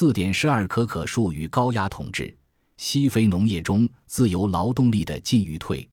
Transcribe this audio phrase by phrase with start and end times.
[0.00, 2.32] 四点十二可可树与高压统治，
[2.76, 5.88] 西非农业中自由劳动力的进与退。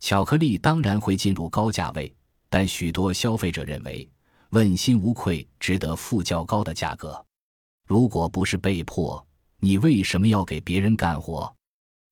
[0.00, 2.12] 巧克力当然会进入高价位，
[2.48, 4.10] 但许多消费者认为
[4.50, 7.24] 问心无愧，值得付较高的价格。
[7.86, 9.24] 如果不是被迫，
[9.60, 11.54] 你为什么要给别人干活？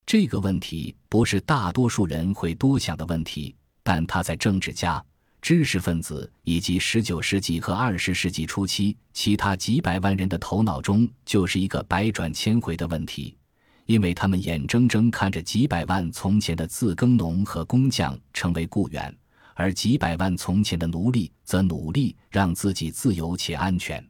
[0.06, 5.04] 这个问题不是大多数人会多想的问题，但它在政治家。
[5.44, 13.36] 知识分子以及十九世纪和二十世纪初期其他几百万人的头脑中，就是一个百转千回的问题，
[13.84, 19.14] 因为他们眼睁睁看着几百万从前的自耕农和工匠成为雇员，
[19.52, 24.02] 而几百万从前的奴隶则努力让自己自由且安全。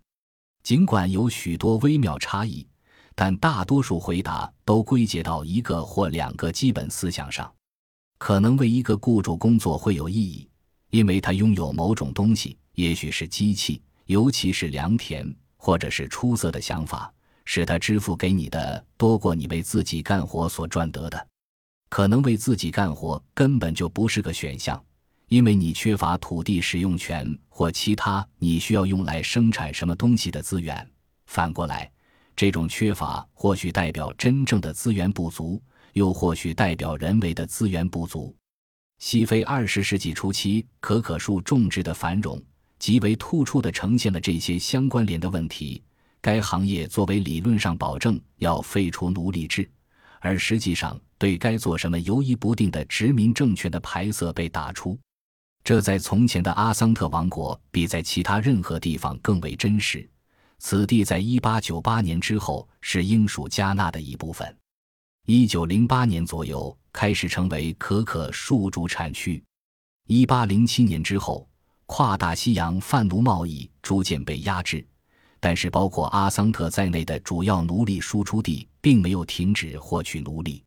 [0.63, 2.65] 尽管有许多微妙差异，
[3.17, 7.53] 但大多数回答都归结到一个或两个基本思想上：
[8.19, 10.49] 可能为一个雇主工作会有意义。
[10.95, 17.13] 因为他拥有某种东西，也许是机器，尤其是良田，或者是出色的想法，
[17.45, 21.27] 使他支付给你的多过你为自己干活所赚得的。
[21.89, 24.81] 可能为自己干活根本就不是个选项，
[25.27, 30.89] 因为你缺乏土地使用权或其他你需要用来生产什么东西的资源。
[31.27, 31.91] 反过来，
[32.37, 35.61] 这种缺乏或许代表真正的资源不足，
[35.95, 38.33] 又或许代表人为的资源不足。
[39.07, 42.43] 西非二十世纪初期可可树种植的繁荣，
[42.79, 45.83] 极为突出地呈现了这些相关联的问题。
[46.23, 49.71] 该行业作为理论上保证要废除奴隶制，
[50.21, 54.99] 而实际上对该做什么犹疑不定的殖民政权的牌色被打出。
[55.63, 60.09] 这在从前的阿桑特王国比在其他任何地方更为真实。
[60.59, 64.57] 此地在一八九八年之后是英属加纳的一部分。
[65.27, 66.75] 一九零八年左右。
[66.95, 69.43] 开始成为可可树主产区。
[70.07, 71.47] 一八零七年之后，
[71.87, 74.87] 跨大西洋贩奴贸易逐渐被压制，
[75.41, 80.63] 但是包括阿桑特在内的主要奴隶输出地并没有停止获取奴隶。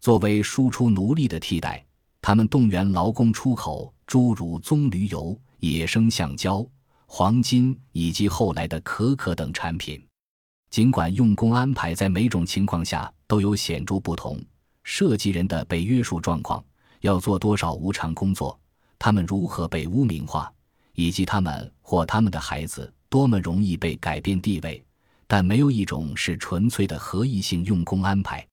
[0.00, 1.84] 作为输出奴隶的替代，
[2.22, 6.66] 他们动员劳工出口诸如棕榈油、野生橡胶、
[7.04, 10.02] 黄金以及后来的可可等产品。
[10.70, 14.40] 尽管用工安排在每种情况下都有显著不同。
[14.90, 16.64] 设计人的被约束状况，
[17.02, 18.58] 要做多少无偿工作，
[18.98, 20.50] 他们如何被污名化，
[20.94, 24.82] 以及他们或他们的孩子多么容易被改变地位，
[25.26, 28.44] 但没有一种是纯粹的合意性用工安排。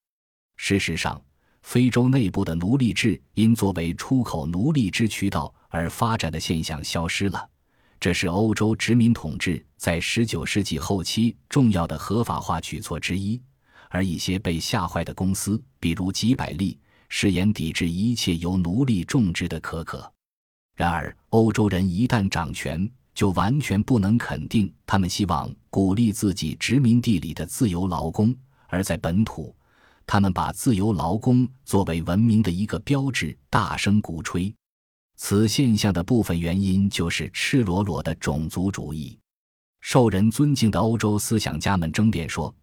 [0.57, 1.19] 事实上，
[1.62, 7.50] 非洲内部的奴隶制因作为出口奴隶之渠道而发展的现象消失了，
[7.97, 13.41] 这是欧洲殖民统治在19世纪后期重要的合法化举措之一。
[13.95, 20.11] 而一些被吓坏的公司，比如吉百利，誓言抵制一切由奴隶种植的可可。
[20.75, 28.35] 然而，欧洲人一旦掌权，就完全不能肯定他们希望鼓励自己殖民地里的自由劳工，
[28.67, 29.55] 而在本土，
[30.05, 34.53] 他们把自由劳工作为文明的一个标志，大声鼓吹。
[35.16, 39.17] 此现象的部分原因就是赤裸裸的种族主义。
[39.79, 42.53] 受人尊敬的欧洲思想家们争辩说。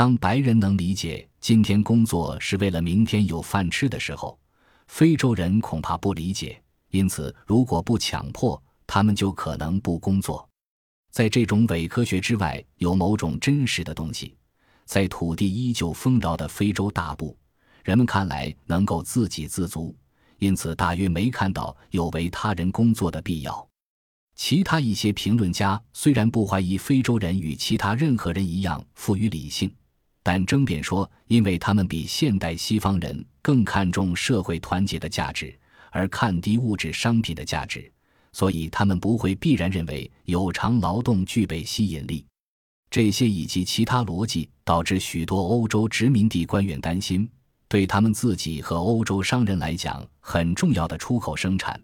[0.00, 4.40] 当白人能理解今天工作是为了明天有饭吃的时候，
[4.86, 6.58] 非洲人恐怕不理解。
[6.88, 10.48] 因此，如果不强迫他们，就可能不工作。
[11.10, 14.34] 在这种伪科学之外，有某种真实的东西。
[14.86, 17.36] 在土地依旧丰饶的非洲大部，
[17.84, 19.94] 人们看来能够自给自足，
[20.38, 23.68] 因此大约没看到有为他人工作的必要。
[24.34, 29.70] 其他一些评论家虽然不怀疑非洲人与其他任何人一样富于理性。
[30.32, 35.52] 但争辩说，因为他们比现代西方人更看重社会团结的价值，
[35.90, 37.92] 而看低物质商品的价值，
[38.30, 42.24] 所以他们不会必然认为有偿劳动具备吸引力。
[42.92, 47.28] 这些以及其他逻辑导致许多欧洲殖民地官员担心，
[47.66, 51.76] 对他们自己和欧洲商人来讲很重要的出口生产、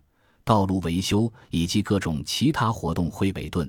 [0.45, 3.69] 道路维修以及各种其他活动会被顿，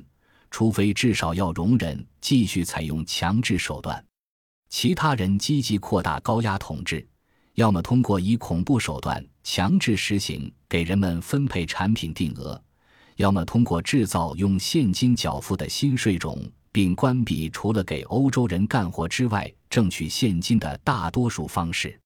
[0.52, 4.06] 除非至少要容忍继续采用强制手段。
[4.70, 7.06] 其他人积极扩大高压统治，
[7.54, 12.62] 要么通过以恐怖手段强制实行给人们分配产品定额，
[13.16, 16.40] 要么通过制造用现金缴付的新税种，
[16.72, 22.00] 并关闭除了给欧洲人干活之外挣取现金的大多数方式。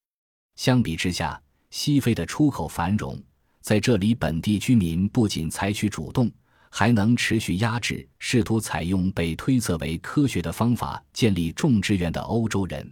[0.55, 1.41] 相比之下，
[1.71, 3.21] 西非的出口繁荣，
[3.61, 6.31] 在这里本地居民不仅采取主动。
[6.73, 12.89] 还能持续压制试图采用被推测为科学的方法建立种植园的欧洲人，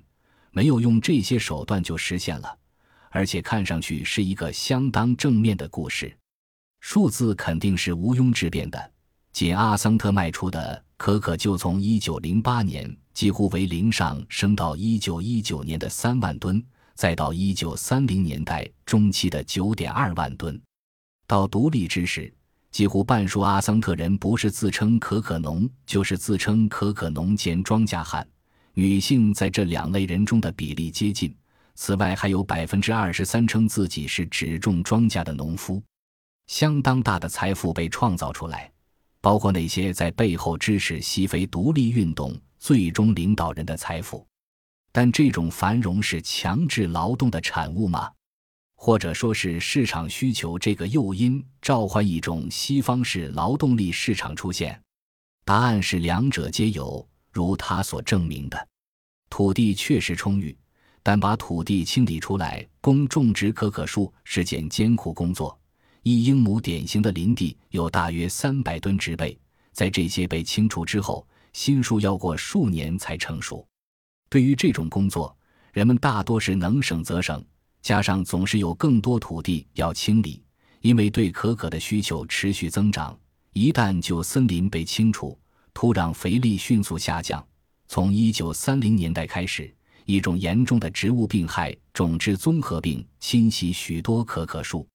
[0.51, 2.57] 没有用这些手段就实现了，
[3.09, 6.13] 而且看上去是一个相当正面的故事。
[6.81, 8.91] 数字肯定是毋庸置辩的，
[9.31, 16.61] 仅阿桑特卖出的可可就从1908年几乎为零上升到一九一九年的三万吨，
[16.95, 20.61] 再到一九三零年代中期的九点二万吨。
[21.25, 22.33] 到独立之时，
[22.71, 28.27] 几乎半数阿桑特人不是自称可可农，就是自称可可农兼庄稼汉。
[28.73, 31.35] 女性在这两类人中的比例接近。
[31.75, 35.81] 此外，还有百分之二十三称自己是只种庄稼的农夫。
[36.47, 38.71] 相当大的财富被创造出来，
[39.21, 44.25] 包括那些在背后支持西非独立运动最终领导人的财富。
[44.91, 48.09] 但这种繁荣是强制劳动的产物吗？
[48.81, 54.81] 或者说是市场需求这个诱因召唤一种西方式劳动力市场出现？
[55.43, 57.05] 答案是两者皆有。
[57.29, 58.67] 如他所证明的，
[59.29, 60.57] 土地确实充裕。
[61.03, 65.59] 但把土地清理出来供种植可可树是件艰苦工作。
[66.03, 69.37] 一英亩典型的林地有大约三百吨植被，
[69.73, 73.67] 在这些被清除之后，新树要过数年才成熟。
[74.29, 75.37] 对于这种工作，
[75.73, 77.43] 人们大多是能省则省，
[77.81, 80.41] 加上总是有更多土地要清理，
[80.81, 83.17] 因为对可可的需求持续增长。
[83.53, 85.37] 一旦旧森林被清除，
[85.73, 87.45] 土壤肥力迅速下降。
[87.87, 89.73] 从一九三零年代开始。
[90.05, 94.87] 一种严重的植物病害——种质综合病侵袭许多可可树。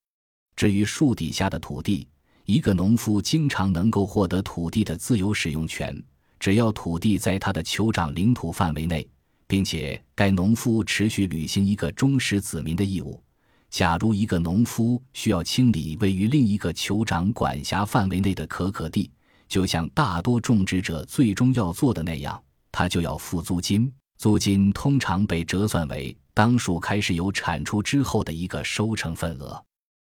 [0.56, 2.08] 至于树底下的土地，
[2.46, 5.96] 一个农夫经常能够获得土地的自由使用权，
[6.40, 9.08] 只要土地在他的酋长领土范围内，
[9.54, 13.22] 并且该农夫持续履行一个忠实子民的义务。
[13.70, 19.08] 假如一个农夫需要清理位于另一个酋长管辖范围内的可可地，
[19.46, 22.42] 就像大多种植者最终要做的那样，
[22.72, 23.88] 他就要付租金。
[24.18, 29.64] 租金通常被折算为当树开始有产出之后的一个收成份额。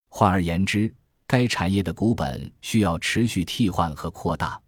[0.10, 0.92] 换而言之，
[1.28, 4.60] 该产业的股本需要持续替换和扩大，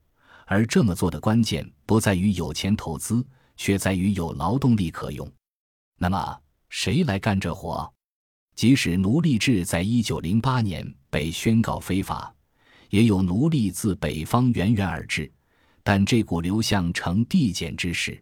[0.45, 3.25] 而这么做的关键不在于有钱投资，
[3.59, 5.29] 却在于有劳动力可用。
[5.97, 7.93] 那么，谁来干这活？
[8.55, 12.33] 即使奴隶制在一九零八年被宣告非法，
[12.89, 15.29] 也有奴隶自北方源源而至，
[15.83, 18.21] 但这股流向呈递减之势。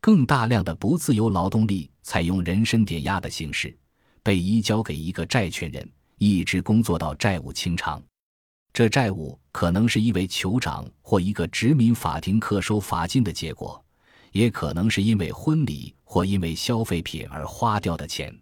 [0.00, 3.78] 更大量的不自由劳动力采用人身抵押的形式，
[4.24, 5.88] 被移交给一个债权人，
[6.18, 8.02] 一直工作到债务清偿。
[8.72, 13.83] 这债务可能是因为酋长或一个殖民法庭课收罚金的结果，
[14.34, 18.36] 也可能是因为婚礼或因为消费品而花掉的钱。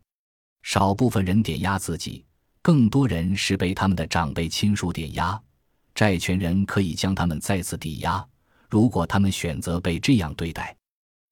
[0.63, 2.25] 少部分人点押自己，
[2.63, 5.39] 更多人是被他们的长辈亲属点押。
[5.95, 8.27] 债权人可以将他们再次抵押，
[8.71, 10.75] 如果他们选择被这样对待。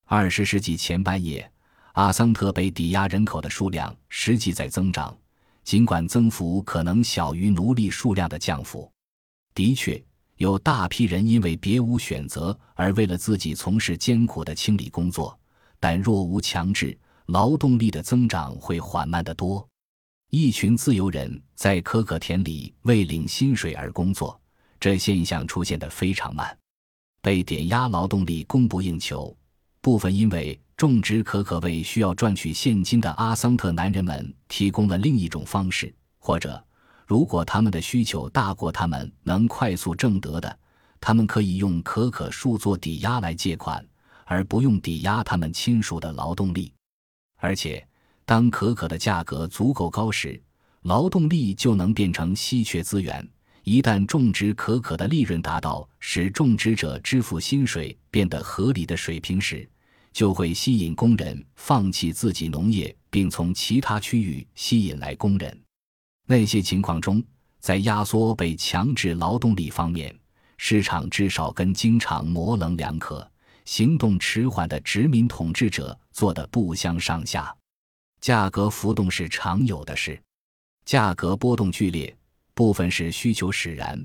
[0.04, 1.50] 二十世纪前半叶，
[1.92, 5.16] 阿桑特被抵押人口的数量实际在增长，
[5.64, 8.92] 尽管增幅可能小于奴隶数量的降幅。
[9.54, 10.02] 的确，
[10.40, 15.38] 有大批人因为别无选择而为了自己从事艰苦的清理工作，
[15.78, 19.68] 但若无强制，劳动力的增长会缓慢得多。
[20.30, 24.40] 一群自由人在可可田里为领薪水而工作，
[24.80, 26.56] 这现象出现得非常慢，
[27.20, 29.36] 被点压劳动力供不应求。
[29.82, 36.64] 部分因为种植可可为需要赚取现金的阿桑特男人们提供了另一种方式，或者
[37.10, 40.58] 如果他们的需求大过他们能快速挣得的，
[41.00, 43.84] 他们可以用可可树做抵押来借款，
[44.26, 46.72] 而不用抵押他们亲属的劳动力。
[47.38, 47.84] 而且，
[48.24, 50.40] 当可可的价格足够高时，
[50.82, 53.28] 劳动力就能变成稀缺资源。
[53.64, 59.68] 一旦种植可可的利润达到使种植者支付薪水变得合理的水平时，
[60.12, 65.60] 就会吸引工人放弃自己农业，并从其他区域吸引来工人。
[66.30, 67.20] 那些情况中，
[67.58, 70.16] 在压缩被强制劳动力方面，
[70.58, 73.28] 市场至少跟经常模棱两可、
[73.64, 77.52] 行动迟缓的殖民统治者做得不相上下。
[78.20, 80.22] 价格浮动是常有的事，
[80.84, 82.16] 价格波动剧烈。
[82.54, 84.00] 部分是需求使然，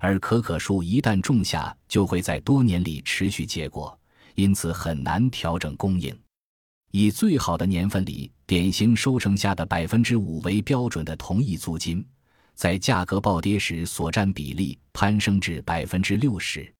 [0.00, 3.98] 而可可树一旦种下，就会在多年里持续结果，
[4.34, 6.14] 因此很难调整供应。
[6.92, 12.04] 以最好的年份里典型收成下的百分之五为标准的同一租金，
[12.54, 16.72] 在价格暴跌时所占比例攀升至百分之六十。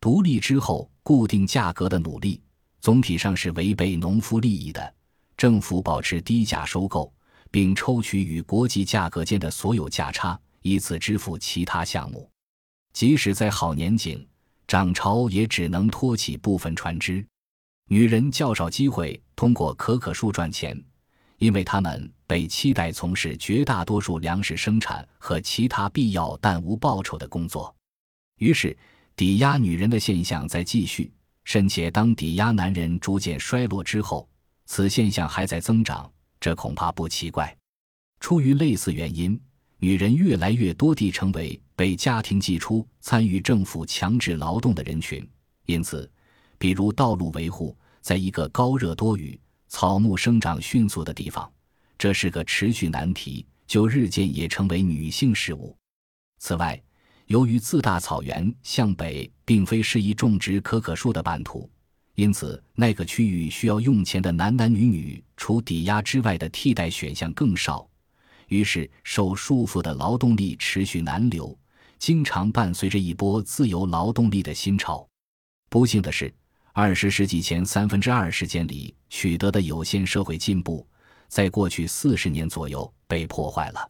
[0.00, 2.42] 独立之后，固定价格的努力
[2.80, 4.94] 总体上是违背农夫利益的。
[5.36, 7.12] 政府保持低价收购，
[7.50, 10.38] 并抽取与国际价格间的所有价差。
[10.62, 12.26] 以此支付其他项目，
[12.94, 14.26] 即使在好年景，
[14.66, 17.22] 涨潮也只能托起部分船只。
[17.86, 20.82] 女人较少机会通过可可树赚钱，
[21.38, 27.74] 因为她们被期待从事绝大多数粮食生产和其他必要但无报酬的工作。
[28.38, 28.76] 于是，
[29.14, 31.12] 抵押女人的现象在继续。
[31.44, 34.26] 甚且当抵押男人逐渐衰落之后，
[34.64, 36.10] 此现象还在增长，
[36.40, 37.54] 这恐怕不奇怪。
[38.18, 39.38] 出于类似原因，
[39.76, 45.22] 女人越来越多地成为被家庭寄出、参与政府强制劳动的人群。
[45.66, 46.10] 因此，
[46.64, 51.52] 比如道路维护，在一个高热多雨、草木生长迅速的地方，
[51.98, 55.76] 这是个持续难题，就日渐也成为女性事务。
[56.38, 56.82] 此外，
[57.26, 61.68] 由于自大草原向北并非适宜种植可可树的版图，
[62.14, 67.86] 因此那个区域需要用钱的男男女女，除抵押之外的替代选项更少。
[68.48, 71.54] 于是，受束缚的劳动力持续难留，
[71.98, 75.06] 经常伴随着一波自由劳动力的新潮。
[75.68, 76.32] 不幸的是，
[76.76, 80.84] 二十世纪前三分之二时间里取得的有限社会进步，
[81.28, 83.88] 在过去四十年左右被破坏了。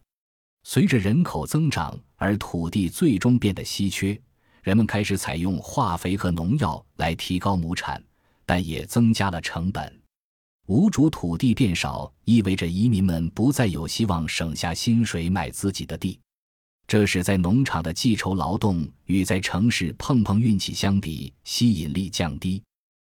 [0.61, 4.15] 随着人口增长，而土地最终变得稀缺，
[4.61, 7.99] 人们开始采用化肥和农药来提高亩产，
[8.45, 9.99] 但也增加了成本。
[10.67, 16.19] 无主土地变少，意味着移民们不再有希望省下薪水买自己的地，
[16.85, 22.61] 这使在农场的记仇劳动与在城市碰碰运气相比，吸引力降低。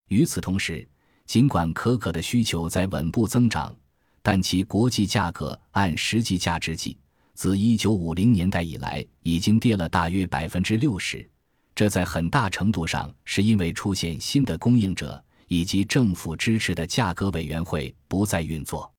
[0.08, 0.86] 与此同时，
[1.26, 3.74] 尽管可可的需求在稳步增长，
[4.22, 6.98] 但其国际价格按实际价值计。
[7.34, 11.28] 自一九五零年代以来，已经跌了大约百分之六十。
[11.74, 18.92] 这在很大程度上是因为出现新的供应者，以及政府支持的价格委员会不再运作。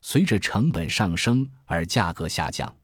[0.00, 2.74] 随着成本上升而价格下降，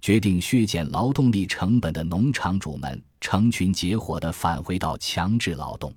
[0.00, 5.94] 决定削减劳动力成本的农场主们成群结伙地返回到强制劳动。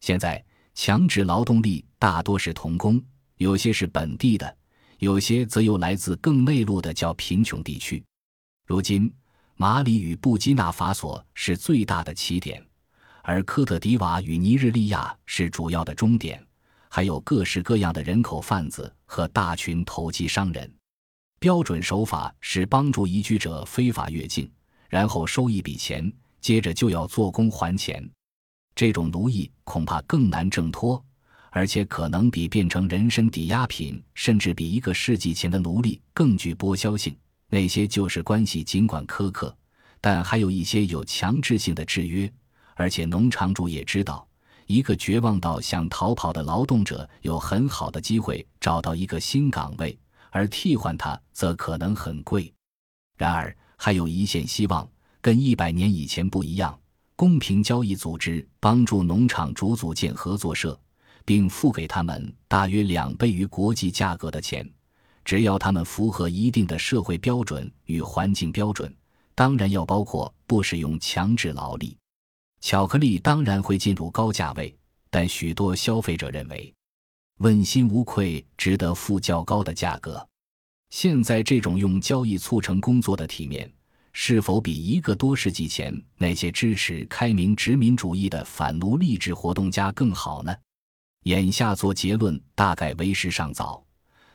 [0.00, 0.44] 现在，
[0.74, 3.02] 强制劳动力大多是童工，
[3.36, 4.56] 有些是本地的。
[4.98, 8.02] 有些则又来自更内陆的较贫穷地区。
[8.66, 9.12] 如今，
[9.56, 12.64] 马里与布基纳法索是最大的起点，
[13.22, 16.44] 而科特迪瓦与尼日利亚是主要的终点。
[16.88, 20.72] 还有各式各样的人口贩子和大群投机商人。
[21.40, 24.50] 标准手法是帮助移居者非法越境，
[24.88, 28.08] 然后收一笔钱，接着就要做工还钱。
[28.74, 31.02] 这种奴役恐怕更难挣脱。
[31.50, 37.16] 而且可能比变成人身抵押品，甚至比一个世纪前的奴隶更具剥削性。
[37.48, 39.56] 那些旧式关系尽管苛刻，
[40.00, 42.28] 但还有一些有强制性的制约。
[42.74, 44.26] 而且农场主也知道，
[44.66, 49.96] 一个绝望到想逃跑的劳动者有很好的机会找到一个新岗位，
[50.30, 52.52] 而替换他则可能很贵。
[53.16, 54.90] 然而，还有一线希望，
[55.20, 56.76] 跟一百年以前不一样。
[57.16, 60.78] 公平交易组织帮助农场主组建合作社。
[61.26, 64.68] 并付给他们大约两倍于国际价格的钱，
[65.24, 68.94] 只要他们符合一定的社会标准与环境标准，
[69.34, 71.96] 当然要包括不使用强制劳力。
[72.60, 74.76] 巧克力当然会进入高价位，
[75.10, 76.72] 但许多消费者认为，
[77.38, 80.28] 问心无愧，值得付较高的价格。
[80.90, 83.70] 现在这种用交易促成工作的体面，
[84.16, 90.54] 是否比一个多世纪前那些支持开明殖民主义的反奴隶制活动家更好呢？
[91.24, 93.84] 眼下做结论大概为时尚早，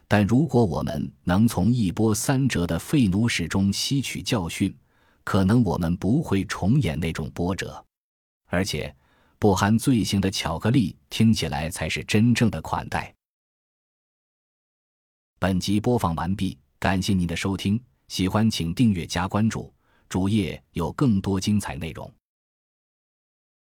[0.07, 4.75] 但如果我们能从一波三折的废奴史中吸取教训，
[5.23, 7.83] 可能我们不会重演那种波折。
[8.47, 8.93] 而且，
[9.37, 13.13] 不含罪行的巧克力听起来才是真正的款待。
[15.39, 19.71] 本集播放完毕，感谢您的收听，喜欢请订阅加关注，
[20.09, 22.11] 主页有更多精彩内容。